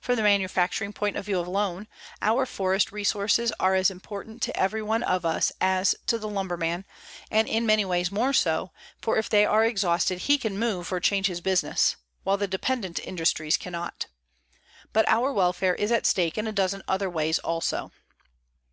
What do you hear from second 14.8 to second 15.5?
But our